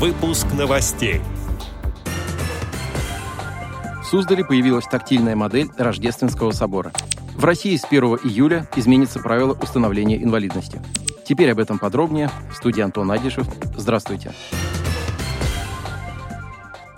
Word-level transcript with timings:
Выпуск 0.00 0.46
новостей. 0.56 1.20
В 4.02 4.04
Суздале 4.06 4.42
появилась 4.42 4.86
тактильная 4.86 5.36
модель 5.36 5.68
Рождественского 5.76 6.52
собора. 6.52 6.90
В 7.36 7.44
России 7.44 7.76
с 7.76 7.84
1 7.84 8.02
июля 8.24 8.66
изменится 8.76 9.18
правило 9.18 9.52
установления 9.60 10.16
инвалидности. 10.16 10.80
Теперь 11.28 11.52
об 11.52 11.58
этом 11.58 11.78
подробнее. 11.78 12.30
В 12.50 12.56
студии 12.56 12.80
Антон 12.80 13.12
Адишев. 13.12 13.46
Здравствуйте. 13.76 14.32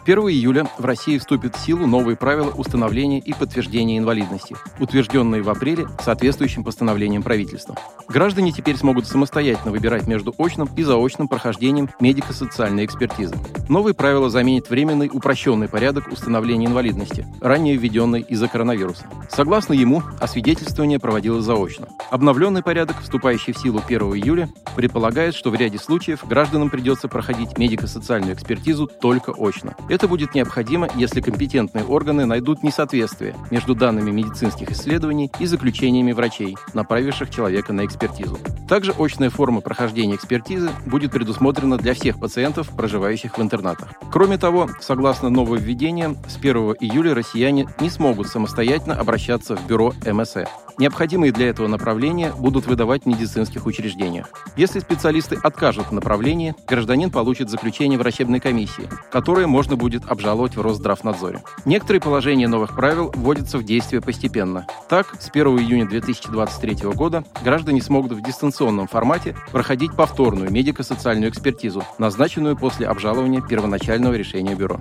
1 0.04 0.18
июля 0.30 0.66
в 0.78 0.84
России 0.84 1.16
вступят 1.16 1.54
в 1.54 1.60
силу 1.60 1.86
новые 1.86 2.16
правила 2.16 2.50
установления 2.50 3.20
и 3.20 3.32
подтверждения 3.32 3.98
инвалидности, 3.98 4.56
утвержденные 4.80 5.42
в 5.42 5.50
апреле 5.50 5.86
соответствующим 6.02 6.64
постановлением 6.64 7.22
правительства. 7.22 7.76
Граждане 8.08 8.50
теперь 8.50 8.76
смогут 8.76 9.06
самостоятельно 9.06 9.70
выбирать 9.70 10.08
между 10.08 10.34
очным 10.36 10.68
и 10.76 10.82
заочным 10.82 11.28
прохождением 11.28 11.88
медико-социальной 12.00 12.84
экспертизы. 12.84 13.36
Новые 13.68 13.94
правила 13.94 14.28
заменят 14.28 14.70
временный 14.70 15.08
упрощенный 15.12 15.68
порядок 15.68 16.08
установления 16.08 16.66
инвалидности, 16.66 17.26
ранее 17.40 17.76
введенный 17.76 18.22
из-за 18.22 18.48
коронавируса. 18.48 19.06
Согласно 19.30 19.72
ему, 19.72 20.02
освидетельствование 20.20 20.98
проводилось 20.98 21.44
заочно. 21.44 21.88
Обновленный 22.10 22.64
порядок, 22.64 22.96
вступающий 23.00 23.52
в 23.52 23.58
силу 23.58 23.80
1 23.86 24.00
июля, 24.14 24.48
предполагает, 24.74 25.34
что 25.34 25.50
в 25.50 25.54
ряде 25.54 25.78
случаев 25.78 26.26
гражданам 26.26 26.70
придется 26.70 27.06
проходить 27.06 27.56
медико-социальную 27.56 28.34
экспертизу 28.34 28.88
только 28.88 29.30
очно. 29.30 29.76
Это 29.92 30.08
будет 30.08 30.34
необходимо, 30.34 30.88
если 30.96 31.20
компетентные 31.20 31.84
органы 31.84 32.24
найдут 32.24 32.62
несоответствие 32.62 33.36
между 33.50 33.74
данными 33.74 34.10
медицинских 34.10 34.70
исследований 34.70 35.30
и 35.38 35.44
заключениями 35.44 36.12
врачей, 36.12 36.56
направивших 36.72 37.28
человека 37.28 37.74
на 37.74 37.84
экспертизу. 37.84 38.38
Также 38.66 38.94
очная 38.98 39.28
форма 39.28 39.60
прохождения 39.60 40.14
экспертизы 40.14 40.70
будет 40.86 41.12
предусмотрена 41.12 41.76
для 41.76 41.92
всех 41.92 42.18
пациентов, 42.18 42.70
проживающих 42.74 43.36
в 43.36 43.42
интернатах. 43.42 43.92
Кроме 44.10 44.38
того, 44.38 44.70
согласно 44.80 45.28
нововведениям, 45.28 46.16
с 46.26 46.38
1 46.38 46.54
июля 46.80 47.14
россияне 47.14 47.68
не 47.78 47.90
смогут 47.90 48.28
самостоятельно 48.28 48.94
обращаться 48.94 49.56
в 49.56 49.66
бюро 49.66 49.92
МСЭ. 50.06 50.46
Необходимые 50.78 51.32
для 51.32 51.48
этого 51.48 51.68
направления 51.68 52.32
будут 52.32 52.66
выдавать 52.66 53.02
в 53.02 53.06
медицинских 53.06 53.66
учреждениях. 53.66 54.30
Если 54.56 54.80
специалисты 54.80 55.38
откажут 55.42 55.88
в 55.88 55.92
направлении, 55.92 56.54
гражданин 56.66 57.10
получит 57.10 57.50
заключение 57.50 57.98
врачебной 57.98 58.40
комиссии, 58.40 58.88
которое 59.10 59.46
можно 59.46 59.76
будет 59.76 60.04
обжаловать 60.06 60.56
в 60.56 60.62
Росздравнадзоре. 60.62 61.42
Некоторые 61.64 62.00
положения 62.00 62.48
новых 62.48 62.74
правил 62.74 63.12
вводятся 63.14 63.58
в 63.58 63.64
действие 63.64 64.00
постепенно. 64.00 64.66
Так, 64.88 65.14
с 65.20 65.28
1 65.30 65.46
июня 65.58 65.88
2023 65.88 66.88
года 66.94 67.24
граждане 67.44 67.82
смогут 67.82 68.12
в 68.12 68.22
дистанционном 68.22 68.88
формате 68.88 69.36
проходить 69.52 69.94
повторную 69.94 70.50
медико-социальную 70.50 71.30
экспертизу, 71.30 71.84
назначенную 71.98 72.56
после 72.56 72.86
обжалования 72.86 73.40
первоначального 73.40 74.14
решения 74.14 74.54
бюро. 74.54 74.80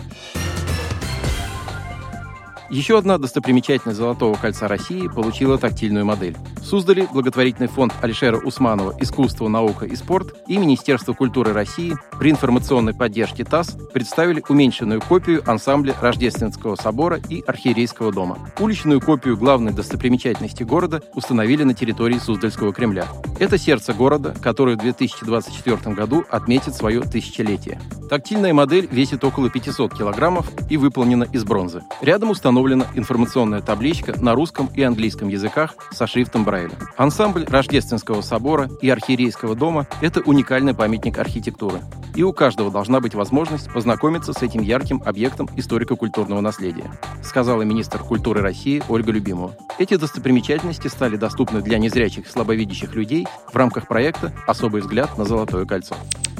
Еще 2.71 2.97
одна 2.97 3.17
достопримечательность 3.17 3.99
Золотого 3.99 4.35
кольца 4.35 4.69
России 4.69 5.09
получила 5.09 5.57
тактильную 5.57 6.05
модель. 6.05 6.37
В 6.61 6.65
Суздале 6.65 7.05
благотворительный 7.11 7.67
фонд 7.67 7.93
Алишера 8.01 8.37
Усманова 8.37 8.95
«Искусство, 9.01 9.49
наука 9.49 9.85
и 9.85 9.93
спорт» 9.97 10.33
и 10.47 10.55
Министерство 10.57 11.11
культуры 11.11 11.51
России 11.51 11.97
при 12.17 12.31
информационной 12.31 12.93
поддержке 12.93 13.43
ТАСС 13.43 13.75
представили 13.93 14.41
уменьшенную 14.47 15.01
копию 15.01 15.43
ансамбля 15.45 15.93
Рождественского 15.99 16.77
собора 16.77 17.19
и 17.27 17.43
Архиерейского 17.45 18.13
дома. 18.13 18.37
Уличную 18.57 19.01
копию 19.01 19.35
главной 19.35 19.73
достопримечательности 19.73 20.63
города 20.63 21.03
установили 21.13 21.63
на 21.63 21.73
территории 21.73 22.19
Суздальского 22.19 22.71
Кремля. 22.71 23.05
Это 23.37 23.57
сердце 23.57 23.93
города, 23.93 24.33
которое 24.41 24.77
в 24.77 24.79
2024 24.79 25.93
году 25.93 26.23
отметит 26.29 26.73
свое 26.73 27.01
тысячелетие. 27.01 27.81
Тактильная 28.11 28.53
модель 28.53 28.89
весит 28.91 29.23
около 29.23 29.49
500 29.49 29.93
килограммов 29.93 30.51
и 30.69 30.75
выполнена 30.75 31.23
из 31.31 31.45
бронзы. 31.45 31.81
Рядом 32.01 32.31
установлена 32.31 32.85
информационная 32.93 33.61
табличка 33.61 34.21
на 34.21 34.35
русском 34.35 34.69
и 34.75 34.81
английском 34.81 35.29
языках 35.29 35.75
со 35.91 36.07
шрифтом 36.07 36.43
Брайля. 36.43 36.73
Ансамбль 36.97 37.45
Рождественского 37.45 38.19
собора 38.19 38.69
и 38.81 38.89
Архиерейского 38.89 39.55
дома– 39.55 39.87
это 40.01 40.19
уникальный 40.19 40.73
памятник 40.73 41.19
архитектуры. 41.19 41.79
И 42.13 42.21
у 42.23 42.33
каждого 42.33 42.69
должна 42.69 42.99
быть 42.99 43.15
возможность 43.15 43.71
познакомиться 43.71 44.33
с 44.33 44.41
этим 44.41 44.61
ярким 44.61 45.01
объектом 45.05 45.49
историко-культурного 45.55 46.41
наследия, 46.41 46.91
сказала 47.23 47.61
министр 47.61 47.99
культуры 47.99 48.41
России 48.41 48.83
Ольга 48.89 49.13
Любимова. 49.13 49.55
Эти 49.79 49.95
достопримечательности 49.95 50.89
стали 50.89 51.15
доступны 51.15 51.61
для 51.61 51.77
незрячих 51.77 52.27
и 52.27 52.29
слабовидящих 52.29 52.93
людей 52.93 53.25
в 53.49 53.55
рамках 53.55 53.87
проекта 53.87 54.33
«Особый 54.47 54.81
взгляд 54.81 55.17
на 55.17 55.23
Золотое 55.23 55.65
кольцо». 55.65 55.95